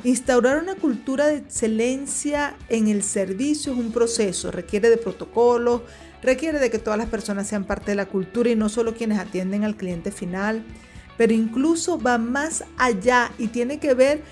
Instaurar 0.04 0.62
una 0.62 0.76
cultura 0.76 1.26
de 1.26 1.38
excelencia 1.38 2.56
en 2.70 2.88
el 2.90 3.02
servicio 3.02 3.74
es 3.74 3.80
un 3.80 3.92
proceso, 3.92 4.52
requiere 4.52 4.90
de 4.90 4.98
protocolos, 4.98 5.82
requiere 6.26 6.60
de 6.60 6.70
que 6.70 6.80
todas 6.80 6.98
las 6.98 7.10
personas 7.10 7.48
sean 7.48 7.64
parte 7.64 7.92
de 7.92 7.96
la 7.96 8.08
cultura 8.08 8.50
y 8.50 8.56
no 8.56 8.70
solo 8.70 8.96
quienes 8.96 9.20
atienden 9.20 9.64
al 9.64 9.76
cliente 9.76 10.12
final, 10.12 10.64
pero 11.18 11.34
incluso 11.34 12.00
va 12.00 12.18
más 12.18 12.64
allá 12.78 13.32
y 13.38 13.48
tiene 13.48 13.80
que 13.80 13.94
ver 13.94 14.24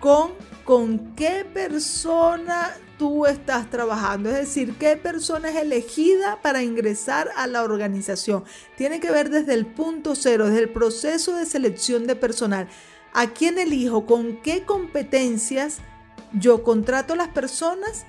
con 0.00 0.30
con 0.66 1.14
qué 1.14 1.46
persona 1.54 2.76
tú 2.98 3.24
estás 3.24 3.70
trabajando, 3.70 4.30
es 4.30 4.34
decir, 4.34 4.74
qué 4.78 4.96
persona 4.96 5.48
es 5.48 5.56
elegida 5.56 6.42
para 6.42 6.60
ingresar 6.60 7.30
a 7.36 7.46
la 7.46 7.62
organización. 7.62 8.42
Tiene 8.76 8.98
que 8.98 9.12
ver 9.12 9.30
desde 9.30 9.54
el 9.54 9.64
punto 9.64 10.16
cero, 10.16 10.48
desde 10.48 10.64
el 10.64 10.70
proceso 10.70 11.36
de 11.36 11.46
selección 11.46 12.08
de 12.08 12.16
personal. 12.16 12.68
¿A 13.14 13.28
quién 13.28 13.58
elijo? 13.58 14.06
¿Con 14.06 14.42
qué 14.42 14.64
competencias 14.64 15.78
yo 16.32 16.64
contrato 16.64 17.12
a 17.12 17.16
las 17.16 17.28
personas 17.28 18.04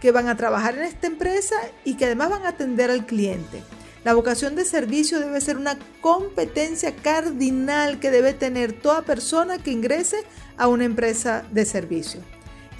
que 0.00 0.12
van 0.12 0.28
a 0.28 0.36
trabajar 0.36 0.76
en 0.76 0.84
esta 0.84 1.06
empresa 1.06 1.56
y 1.84 1.94
que 1.94 2.06
además 2.06 2.30
van 2.30 2.44
a 2.44 2.50
atender 2.50 2.90
al 2.90 3.06
cliente? 3.06 3.62
La 4.04 4.12
vocación 4.12 4.54
de 4.54 4.66
servicio 4.66 5.18
debe 5.18 5.40
ser 5.40 5.56
una 5.56 5.78
competencia 6.02 6.94
cardinal 6.94 8.00
que 8.00 8.10
debe 8.10 8.34
tener 8.34 8.74
toda 8.74 9.02
persona 9.02 9.58
que 9.58 9.70
ingrese 9.70 10.24
a 10.58 10.68
una 10.68 10.84
empresa 10.84 11.44
de 11.50 11.64
servicio. 11.64 12.20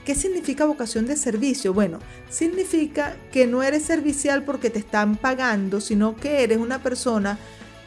¿Qué 0.05 0.15
significa 0.15 0.67
vocación 0.67 1.07
de 1.07 1.17
servicio? 1.17 1.73
Bueno, 1.73 1.99
significa 2.29 3.17
que 3.33 3.47
no 3.47 3.63
eres 3.63 3.85
servicial 3.85 4.45
porque 4.45 4.69
te 4.69 4.79
están 4.79 5.17
pagando, 5.17 5.81
sino 5.81 6.15
que 6.15 6.43
eres 6.43 6.59
una 6.59 6.83
persona 6.83 7.39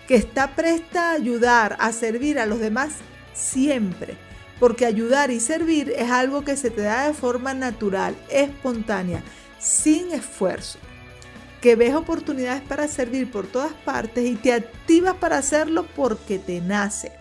que 0.07 0.15
está 0.15 0.55
presta 0.55 1.11
a 1.11 1.13
ayudar, 1.13 1.77
a 1.79 1.91
servir 1.91 2.39
a 2.39 2.47
los 2.47 2.59
demás 2.59 2.93
siempre. 3.35 4.17
Porque 4.59 4.85
ayudar 4.85 5.31
y 5.31 5.39
servir 5.39 5.93
es 5.95 6.09
algo 6.09 6.43
que 6.43 6.57
se 6.57 6.69
te 6.69 6.81
da 6.81 7.07
de 7.07 7.13
forma 7.13 7.53
natural, 7.53 8.15
espontánea, 8.29 9.21
sin 9.59 10.11
esfuerzo. 10.11 10.79
Que 11.61 11.75
ves 11.75 11.93
oportunidades 11.93 12.61
para 12.61 12.87
servir 12.87 13.31
por 13.31 13.47
todas 13.47 13.73
partes 13.73 14.25
y 14.25 14.35
te 14.35 14.53
activas 14.53 15.15
para 15.15 15.37
hacerlo 15.37 15.85
porque 15.95 16.39
te 16.39 16.61
nace 16.61 17.11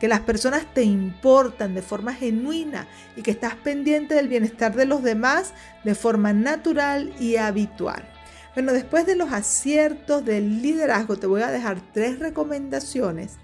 que 0.00 0.08
las 0.08 0.20
personas 0.20 0.64
te 0.72 0.82
importan 0.82 1.74
de 1.74 1.82
forma 1.82 2.14
genuina 2.14 2.88
y 3.16 3.22
que 3.22 3.30
estás 3.30 3.54
pendiente 3.56 4.14
del 4.14 4.28
bienestar 4.28 4.74
de 4.74 4.86
los 4.86 5.02
demás 5.02 5.52
de 5.84 5.94
forma 5.94 6.32
natural 6.32 7.12
y 7.20 7.36
habitual. 7.36 8.02
Bueno, 8.54 8.72
después 8.72 9.04
de 9.04 9.14
los 9.14 9.30
aciertos 9.30 10.24
del 10.24 10.62
liderazgo, 10.62 11.16
te 11.16 11.26
voy 11.26 11.42
a 11.42 11.50
dejar 11.50 11.80
tres 11.92 12.18
recomendaciones 12.18 13.36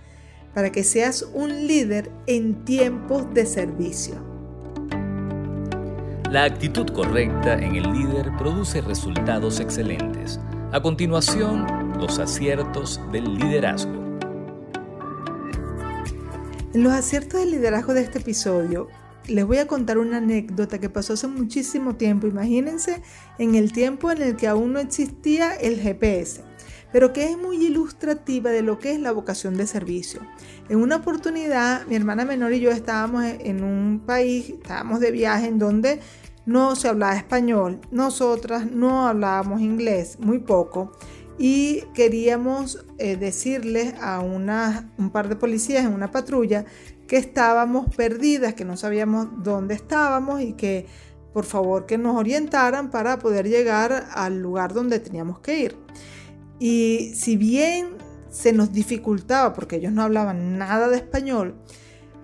para 0.56 0.72
que 0.72 0.84
seas 0.84 1.22
un 1.34 1.66
líder 1.66 2.10
en 2.26 2.64
tiempos 2.64 3.26
de 3.34 3.44
servicio. 3.44 4.14
La 6.30 6.44
actitud 6.44 6.86
correcta 6.86 7.58
en 7.58 7.76
el 7.76 7.92
líder 7.92 8.32
produce 8.38 8.80
resultados 8.80 9.60
excelentes. 9.60 10.40
A 10.72 10.80
continuación, 10.80 11.66
los 11.98 12.18
aciertos 12.18 12.98
del 13.12 13.34
liderazgo. 13.34 13.92
En 16.72 16.84
los 16.84 16.94
aciertos 16.94 17.38
del 17.38 17.50
liderazgo 17.50 17.92
de 17.92 18.00
este 18.00 18.20
episodio, 18.20 18.88
les 19.28 19.44
voy 19.44 19.58
a 19.58 19.66
contar 19.66 19.98
una 19.98 20.16
anécdota 20.16 20.78
que 20.78 20.88
pasó 20.88 21.12
hace 21.12 21.26
muchísimo 21.26 21.96
tiempo. 21.96 22.28
Imagínense 22.28 23.02
en 23.38 23.56
el 23.56 23.72
tiempo 23.72 24.10
en 24.10 24.22
el 24.22 24.36
que 24.36 24.48
aún 24.48 24.72
no 24.72 24.78
existía 24.78 25.54
el 25.54 25.78
GPS, 25.78 26.40
pero 26.92 27.12
que 27.12 27.30
es 27.30 27.36
muy 27.36 27.56
ilustrativa 27.64 28.50
de 28.50 28.62
lo 28.62 28.78
que 28.78 28.92
es 28.92 29.00
la 29.00 29.12
vocación 29.12 29.56
de 29.56 29.66
servicio. 29.66 30.20
En 30.68 30.78
una 30.78 30.96
oportunidad, 30.96 31.86
mi 31.86 31.96
hermana 31.96 32.24
menor 32.24 32.52
y 32.52 32.60
yo 32.60 32.70
estábamos 32.70 33.24
en 33.24 33.64
un 33.64 34.02
país, 34.06 34.50
estábamos 34.50 35.00
de 35.00 35.10
viaje 35.10 35.46
en 35.46 35.58
donde 35.58 36.00
no 36.46 36.76
se 36.76 36.88
hablaba 36.88 37.16
español, 37.16 37.80
nosotras 37.90 38.70
no 38.70 39.06
hablábamos 39.08 39.60
inglés, 39.60 40.18
muy 40.20 40.38
poco 40.38 40.92
y 41.38 41.82
queríamos 41.94 42.86
eh, 42.98 43.16
decirles 43.16 43.94
a 44.00 44.20
un 44.20 45.10
par 45.10 45.28
de 45.28 45.36
policías 45.36 45.84
en 45.84 45.92
una 45.92 46.10
patrulla 46.10 46.64
que 47.06 47.16
estábamos 47.18 47.94
perdidas, 47.94 48.54
que 48.54 48.64
no 48.64 48.76
sabíamos 48.76 49.28
dónde 49.42 49.74
estábamos 49.74 50.40
y 50.40 50.54
que 50.54 50.86
por 51.32 51.44
favor 51.44 51.86
que 51.86 51.98
nos 51.98 52.16
orientaran 52.16 52.90
para 52.90 53.18
poder 53.18 53.48
llegar 53.48 54.08
al 54.12 54.40
lugar 54.40 54.72
donde 54.72 54.98
teníamos 54.98 55.40
que 55.40 55.60
ir. 55.60 55.76
Y 56.58 57.12
si 57.14 57.36
bien 57.36 57.96
se 58.30 58.52
nos 58.52 58.72
dificultaba, 58.72 59.52
porque 59.52 59.76
ellos 59.76 59.92
no 59.92 60.02
hablaban 60.02 60.58
nada 60.58 60.88
de 60.88 60.96
español, 60.96 61.54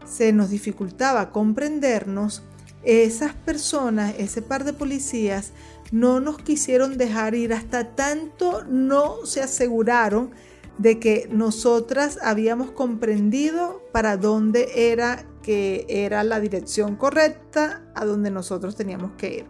se 0.05 0.33
nos 0.33 0.51
dificultaba 0.51 1.31
comprendernos, 1.31 2.43
esas 2.85 3.35
personas, 3.35 4.15
ese 4.19 4.43
par 4.43 4.65
de 4.65 4.73
policías, 4.73 5.53
no 5.93 6.21
nos 6.21 6.39
quisieron 6.39 6.99
dejar 6.99 7.35
ir 7.35 7.53
hasta 7.53 7.95
tanto 7.95 8.65
no 8.65 9.25
se 9.25 9.41
aseguraron 9.41 10.33
de 10.79 10.99
que 10.99 11.29
nosotras 11.31 12.19
habíamos 12.23 12.73
comprendido 12.73 13.83
para 13.93 14.17
dónde 14.17 14.93
era 14.93 15.27
que 15.43 15.87
era 15.89 16.25
la 16.25 16.41
dirección 16.41 16.97
correcta 16.97 17.85
a 17.95 18.05
donde 18.05 18.31
nosotros 18.31 18.75
teníamos 18.75 19.13
que 19.13 19.35
ir. 19.35 19.47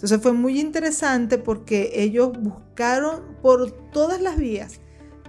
Entonces 0.00 0.22
fue 0.22 0.32
muy 0.32 0.58
interesante 0.58 1.36
porque 1.36 1.90
ellos 1.92 2.32
buscaron 2.40 3.36
por 3.42 3.70
todas 3.90 4.18
las 4.18 4.38
vías 4.38 4.80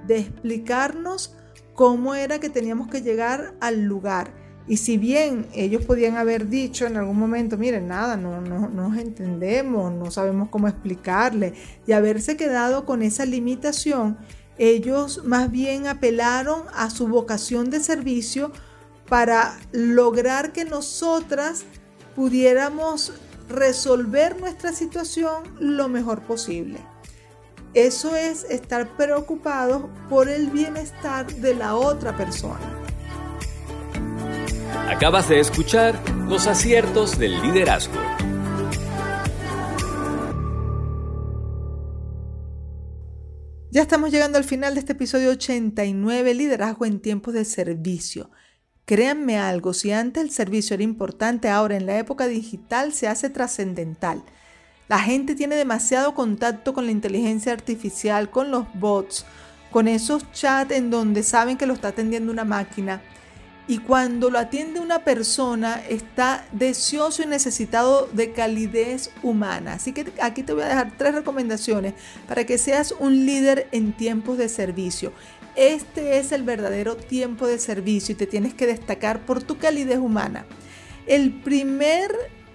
de 0.08 0.20
explicarnos 0.20 1.36
cómo 1.74 2.16
era 2.16 2.40
que 2.40 2.50
teníamos 2.50 2.88
que 2.88 3.02
llegar 3.02 3.54
al 3.60 3.84
lugar. 3.84 4.34
Y 4.70 4.78
si 4.78 4.98
bien 4.98 5.48
ellos 5.54 5.84
podían 5.84 6.16
haber 6.16 6.48
dicho 6.48 6.86
en 6.86 6.96
algún 6.96 7.20
momento, 7.20 7.58
miren, 7.58 7.90
nada, 7.90 8.16
no, 8.16 8.40
no, 8.40 8.70
nos 8.70 8.98
entendemos, 8.98 9.92
no 9.92 10.10
sabemos 10.10 10.48
cómo 10.48 10.70
explicarle, 10.70 11.54
y 11.86 11.92
haberse 11.92 12.38
quedado 12.38 12.86
con 12.86 13.02
esa 13.02 13.26
limitación, 13.26 14.20
ellos 14.58 15.26
más 15.26 15.52
bien 15.52 15.88
apelaron 15.88 16.62
a 16.74 16.90
su 16.90 17.10
vocación 17.10 17.70
de 17.70 17.82
servicio 17.82 18.54
para 19.10 19.60
lograr 19.74 20.54
que 20.54 20.64
nosotras 20.64 21.66
pudiéramos 22.16 23.12
resolver 23.52 24.40
nuestra 24.40 24.74
situación 24.74 25.44
lo 25.60 25.88
mejor 25.88 26.22
posible. 26.24 26.80
Eso 27.74 28.16
es 28.16 28.44
estar 28.46 28.98
preocupados 28.98 29.84
por 30.10 30.28
el 30.28 30.50
bienestar 30.50 31.32
de 31.34 31.56
la 31.56 31.76
otra 31.76 32.18
persona. 32.18 32.60
Acabas 34.90 35.30
de 35.30 35.40
escuchar 35.40 35.98
los 36.28 36.48
aciertos 36.48 37.18
del 37.18 37.42
liderazgo. 37.42 38.00
Ya 43.74 43.82
estamos 43.82 44.12
llegando 44.12 44.38
al 44.38 44.44
final 44.44 44.74
de 44.74 44.82
este 44.82 44.92
episodio 44.92 45.30
89, 45.30 46.34
Liderazgo 46.34 46.86
en 46.86 47.00
tiempos 47.00 47.34
de 47.34 47.46
servicio. 47.46 48.30
Créanme 48.86 49.38
algo, 49.38 49.74
si 49.74 49.92
antes 49.92 50.24
el 50.24 50.32
servicio 50.32 50.74
era 50.74 50.84
importante, 50.84 51.50
ahora 51.50 51.78
en 51.78 51.86
la 51.86 51.98
época 51.98 52.28
digital 52.28 52.94
se 52.94 53.08
hace 53.08 53.30
trascendental. 53.30 54.24
La 54.90 55.00
gente 55.00 55.36
tiene 55.36 55.56
demasiado 55.56 56.14
contacto 56.14 56.74
con 56.74 56.86
la 56.86 56.92
inteligencia 56.92 57.54
artificial, 57.54 58.30
con 58.30 58.52
los 58.52 58.66
bots, 58.74 59.26
con 59.72 59.88
esos 59.88 60.30
chats 60.34 60.74
en 60.74 60.90
donde 60.90 61.24
saben 61.24 61.58
que 61.58 61.66
lo 61.66 61.74
está 61.74 61.90
atendiendo 61.90 62.32
una 62.32 62.44
máquina. 62.44 63.02
Y 63.68 63.78
cuando 63.78 64.30
lo 64.30 64.38
atiende 64.38 64.82
una 64.82 65.06
persona, 65.06 65.82
está 65.88 66.46
deseoso 66.52 67.24
y 67.24 67.28
necesitado 67.28 68.10
de 68.12 68.34
calidez 68.34 69.12
humana. 69.24 69.76
Así 69.76 69.94
que 69.94 70.12
aquí 70.22 70.44
te 70.44 70.52
voy 70.52 70.64
a 70.64 70.68
dejar 70.68 70.98
tres 70.98 71.16
recomendaciones 71.16 71.94
para 72.28 72.44
que 72.46 72.58
seas 72.58 72.94
un 73.00 73.26
líder 73.26 73.70
en 73.72 73.94
tiempos 73.94 74.38
de 74.38 74.50
servicio. 74.50 75.14
Este 75.56 76.18
es 76.18 76.32
el 76.32 76.44
verdadero 76.44 76.96
tiempo 76.96 77.46
de 77.46 77.60
servicio 77.60 78.14
y 78.14 78.16
te 78.16 78.28
tienes 78.28 78.54
que 78.54 78.68
destacar 78.68 79.26
por 79.26 79.44
tu 79.44 79.58
calidez 79.58 79.98
humana. 79.98 80.46
El 81.08 81.34
primer 81.42 82.12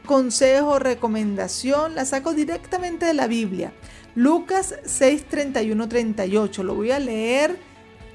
consejo 0.07 0.69
o 0.69 0.79
recomendación 0.79 1.95
la 1.95 2.05
saco 2.05 2.33
directamente 2.33 3.05
de 3.05 3.15
la 3.15 3.27
Biblia. 3.27 3.73
Lucas 4.15 4.77
6, 4.85 5.27
31, 5.29 5.89
38. 5.89 6.63
Lo 6.63 6.75
voy 6.75 6.91
a 6.91 6.99
leer 6.99 7.59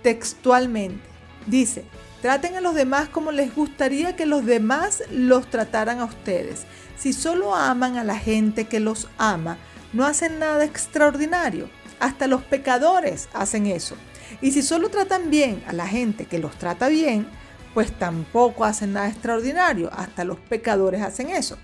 textualmente. 0.02 1.04
Dice, 1.46 1.86
traten 2.22 2.56
a 2.56 2.62
los 2.62 2.74
demás 2.74 3.10
como 3.10 3.32
les 3.32 3.54
gustaría 3.54 4.16
que 4.16 4.26
los 4.26 4.46
demás 4.46 5.04
los 5.12 5.48
trataran 5.50 6.00
a 6.00 6.06
ustedes. 6.06 6.64
Si 6.98 7.14
solo 7.14 7.54
aman 7.56 7.98
a 7.98 8.04
la 8.04 8.18
gente 8.18 8.66
que 8.66 8.80
los 8.80 9.10
ama, 9.18 9.58
no 9.94 10.06
hacen 10.06 10.40
nada 10.40 10.64
extraordinario. 10.64 11.70
Hasta 12.00 12.26
los 12.26 12.42
pecadores 12.42 13.30
hacen 13.34 13.68
eso. 13.68 13.96
Y 14.42 14.52
si 14.52 14.62
solo 14.62 14.90
tratan 14.90 15.30
bien 15.30 15.64
a 15.68 15.74
la 15.74 15.88
gente 15.88 16.26
que 16.26 16.40
los 16.40 16.58
trata 16.58 16.90
bien, 16.90 17.28
pues 17.74 17.92
tampoco 17.92 18.66
hacen 18.66 18.94
nada 18.94 19.10
extraordinario. 19.10 19.90
Hasta 19.94 20.24
los 20.24 20.40
pecadores 20.40 21.02
hacen 21.02 21.30
eso. 21.30 21.58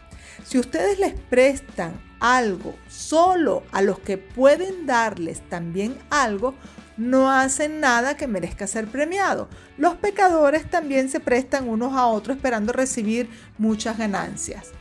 Si 0.43 0.57
ustedes 0.59 0.99
les 0.99 1.13
prestan 1.13 1.99
algo 2.19 2.75
solo 2.87 3.63
a 3.71 3.81
los 3.81 3.99
que 3.99 4.17
pueden 4.17 4.85
darles 4.85 5.41
también 5.49 5.97
algo, 6.09 6.55
no 6.95 7.31
hacen 7.31 7.79
nada 7.79 8.17
que 8.17 8.27
merezca 8.27 8.67
ser 8.67 8.87
premiado. 8.87 9.49
Los 9.77 9.95
pecadores 9.95 10.69
también 10.69 11.09
se 11.09 11.19
prestan 11.19 11.69
unos 11.69 11.93
a 11.93 12.07
otros 12.07 12.37
esperando 12.37 12.73
recibir 12.73 13.29
muchas 13.57 13.97
ganancias. 13.97 14.71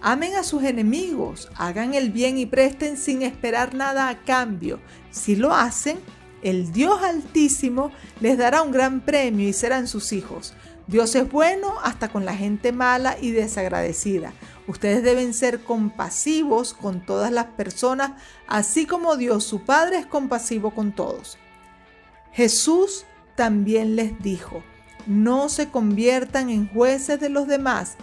Amen 0.00 0.36
a 0.36 0.44
sus 0.44 0.62
enemigos, 0.62 1.50
hagan 1.56 1.94
el 1.94 2.10
bien 2.10 2.38
y 2.38 2.46
presten 2.46 2.96
sin 2.96 3.22
esperar 3.22 3.74
nada 3.74 4.08
a 4.08 4.22
cambio. 4.22 4.78
Si 5.10 5.34
lo 5.34 5.52
hacen, 5.52 5.98
el 6.46 6.70
Dios 6.70 7.02
Altísimo 7.02 7.90
les 8.20 8.38
dará 8.38 8.62
un 8.62 8.70
gran 8.70 9.00
premio 9.00 9.48
y 9.48 9.52
serán 9.52 9.88
sus 9.88 10.12
hijos. 10.12 10.54
Dios 10.86 11.12
es 11.16 11.28
bueno 11.28 11.74
hasta 11.82 12.08
con 12.08 12.24
la 12.24 12.36
gente 12.36 12.70
mala 12.70 13.16
y 13.20 13.32
desagradecida. 13.32 14.32
Ustedes 14.68 15.02
deben 15.02 15.34
ser 15.34 15.64
compasivos 15.64 16.72
con 16.72 17.04
todas 17.04 17.32
las 17.32 17.46
personas, 17.46 18.12
así 18.46 18.86
como 18.86 19.16
Dios 19.16 19.42
su 19.42 19.64
Padre 19.64 19.98
es 19.98 20.06
compasivo 20.06 20.70
con 20.72 20.92
todos. 20.92 21.36
Jesús 22.32 23.06
también 23.34 23.96
les 23.96 24.22
dijo, 24.22 24.62
no 25.08 25.48
se 25.48 25.68
conviertan 25.68 26.48
en 26.48 26.68
jueces 26.68 27.18
de 27.18 27.28
los 27.28 27.48
demás 27.48 27.96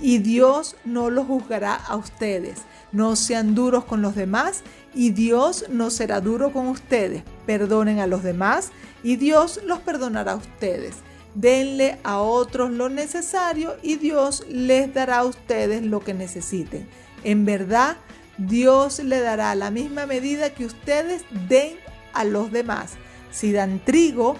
y 0.00 0.18
Dios 0.18 0.74
no 0.84 1.10
los 1.10 1.28
juzgará 1.28 1.76
a 1.76 1.94
ustedes. 1.94 2.62
No 2.90 3.14
sean 3.14 3.54
duros 3.54 3.84
con 3.84 4.02
los 4.02 4.16
demás 4.16 4.62
y 4.98 5.10
Dios 5.10 5.64
no 5.70 5.90
será 5.90 6.20
duro 6.20 6.52
con 6.52 6.66
ustedes. 6.66 7.22
Perdonen 7.46 8.00
a 8.00 8.08
los 8.08 8.24
demás 8.24 8.72
y 9.04 9.14
Dios 9.14 9.60
los 9.64 9.78
perdonará 9.78 10.32
a 10.32 10.36
ustedes 10.36 10.96
denle 11.34 11.98
a 12.02 12.18
otros 12.18 12.70
lo 12.70 12.88
necesario 12.88 13.76
y 13.82 13.94
Dios 13.94 14.44
les 14.48 14.92
dará 14.92 15.18
a 15.18 15.24
ustedes 15.24 15.82
lo 15.82 16.00
que 16.00 16.12
necesiten. 16.12 16.88
En 17.22 17.44
verdad, 17.44 17.96
Dios 18.38 18.98
le 18.98 19.20
dará 19.20 19.54
la 19.54 19.70
misma 19.70 20.06
medida 20.06 20.50
que 20.50 20.64
ustedes 20.64 21.24
den 21.48 21.76
a 22.12 22.24
los 22.24 22.50
demás. 22.50 22.94
Si 23.30 23.52
dan 23.52 23.78
trigo, 23.84 24.36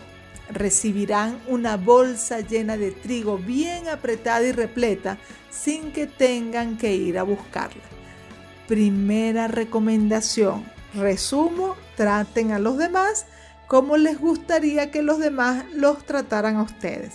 recibirán 0.50 1.38
una 1.46 1.76
bolsa 1.76 2.40
llena 2.40 2.76
de 2.76 2.90
trigo 2.90 3.38
bien 3.38 3.86
apretada 3.86 4.44
y 4.44 4.52
repleta 4.52 5.18
sin 5.50 5.92
que 5.92 6.08
tengan 6.08 6.78
que 6.78 6.96
ir 6.96 7.16
a 7.18 7.22
buscarla. 7.22 7.97
Primera 8.68 9.48
recomendación. 9.48 10.70
Resumo, 10.92 11.74
traten 11.96 12.52
a 12.52 12.58
los 12.58 12.76
demás 12.76 13.24
cómo 13.66 13.96
les 13.96 14.20
gustaría 14.20 14.90
que 14.90 15.00
los 15.00 15.18
demás 15.18 15.64
los 15.72 16.04
trataran 16.04 16.56
a 16.56 16.64
ustedes. 16.64 17.14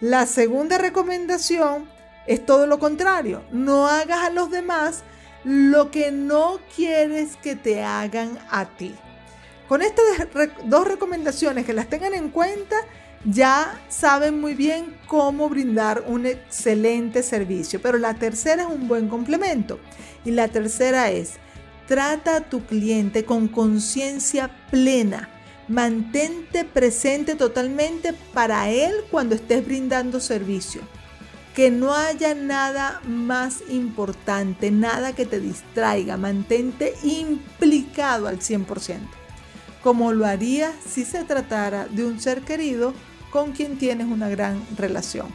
La 0.00 0.26
segunda 0.26 0.78
recomendación 0.78 1.88
es 2.28 2.46
todo 2.46 2.68
lo 2.68 2.78
contrario. 2.78 3.42
No 3.50 3.88
hagas 3.88 4.20
a 4.20 4.30
los 4.30 4.52
demás 4.52 5.02
lo 5.42 5.90
que 5.90 6.12
no 6.12 6.60
quieres 6.76 7.36
que 7.36 7.56
te 7.56 7.82
hagan 7.82 8.38
a 8.48 8.66
ti. 8.66 8.94
Con 9.68 9.82
estas 9.82 10.04
dos 10.66 10.86
recomendaciones 10.86 11.66
que 11.66 11.72
las 11.72 11.88
tengan 11.88 12.14
en 12.14 12.28
cuenta, 12.28 12.76
ya 13.24 13.80
saben 13.88 14.40
muy 14.40 14.54
bien 14.54 14.96
cómo 15.06 15.48
brindar 15.48 16.04
un 16.06 16.26
excelente 16.26 17.22
servicio. 17.22 17.80
Pero 17.80 17.98
la 17.98 18.14
tercera 18.14 18.62
es 18.62 18.68
un 18.68 18.88
buen 18.88 19.08
complemento. 19.08 19.78
Y 20.24 20.30
la 20.30 20.48
tercera 20.48 21.10
es, 21.10 21.34
trata 21.86 22.36
a 22.36 22.40
tu 22.40 22.64
cliente 22.64 23.24
con 23.24 23.48
conciencia 23.48 24.50
plena 24.70 25.28
Mantente 25.68 26.64
presente 26.64 27.36
totalmente 27.36 28.12
para 28.34 28.68
Él 28.68 28.92
cuando 29.10 29.34
estés 29.34 29.64
brindando 29.64 30.20
servicio. 30.20 30.82
Que 31.54 31.70
no 31.70 31.94
haya 31.94 32.34
nada 32.34 33.00
más 33.06 33.62
importante, 33.70 34.70
nada 34.70 35.14
que 35.14 35.24
te 35.24 35.38
distraiga. 35.38 36.16
Mantente 36.16 36.94
implicado 37.02 38.26
al 38.26 38.40
100%, 38.40 38.98
como 39.82 40.12
lo 40.12 40.26
haría 40.26 40.72
si 40.86 41.04
se 41.04 41.24
tratara 41.24 41.86
de 41.86 42.04
un 42.04 42.20
ser 42.20 42.42
querido 42.42 42.92
con 43.32 43.52
quien 43.52 43.78
tienes 43.78 44.06
una 44.06 44.28
gran 44.28 44.62
relación. 44.76 45.26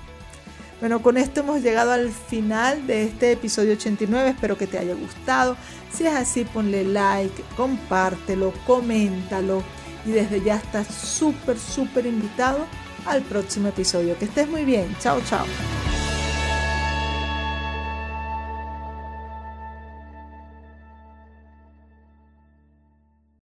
Bueno, 0.79 1.01
con 1.01 1.17
esto 1.17 1.39
hemos 1.39 1.61
llegado 1.63 1.91
al 1.91 2.11
final 2.11 2.85
de 2.85 3.03
este 3.05 3.31
episodio 3.31 3.73
89. 3.73 4.29
Espero 4.29 4.57
que 4.57 4.67
te 4.67 4.77
haya 4.77 4.93
gustado. 4.93 5.57
Si 5.91 6.05
es 6.05 6.13
así, 6.13 6.45
ponle 6.45 6.83
like, 6.83 7.43
compártelo, 7.55 8.53
coméntalo 8.67 9.63
y 10.05 10.11
desde 10.11 10.41
ya 10.41 10.57
estás 10.57 10.87
súper, 10.87 11.57
súper 11.57 12.05
invitado 12.05 12.67
al 13.07 13.23
próximo 13.23 13.69
episodio. 13.69 14.17
Que 14.19 14.25
estés 14.25 14.47
muy 14.47 14.65
bien. 14.65 14.95
Chao, 14.99 15.19
chao. 15.27 15.45